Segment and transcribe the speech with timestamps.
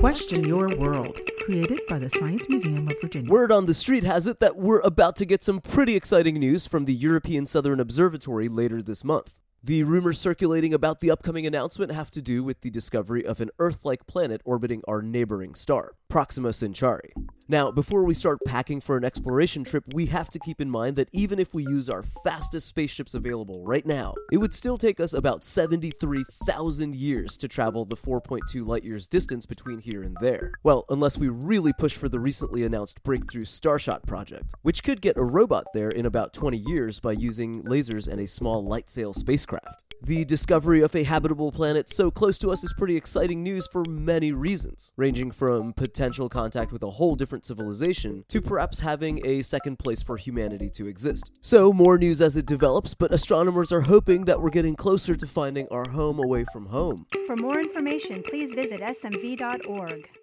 [0.00, 3.30] Question Your World, created by the Science Museum of Virginia.
[3.30, 6.66] Word on the street has it that we're about to get some pretty exciting news
[6.66, 9.38] from the European Southern Observatory later this month.
[9.62, 13.50] The rumors circulating about the upcoming announcement have to do with the discovery of an
[13.58, 17.14] Earth like planet orbiting our neighboring star, Proxima Centauri.
[17.46, 20.96] Now, before we start packing for an exploration trip, we have to keep in mind
[20.96, 24.98] that even if we use our fastest spaceships available right now, it would still take
[24.98, 30.52] us about 73,000 years to travel the 4.2 light years distance between here and there.
[30.62, 35.18] Well, unless we really push for the recently announced Breakthrough Starshot project, which could get
[35.18, 39.12] a robot there in about 20 years by using lasers and a small light sail
[39.12, 39.93] spacecraft.
[40.06, 43.86] The discovery of a habitable planet so close to us is pretty exciting news for
[43.86, 49.40] many reasons, ranging from potential contact with a whole different civilization to perhaps having a
[49.40, 51.38] second place for humanity to exist.
[51.40, 55.26] So, more news as it develops, but astronomers are hoping that we're getting closer to
[55.26, 57.06] finding our home away from home.
[57.26, 60.10] For more information, please visit smv.org.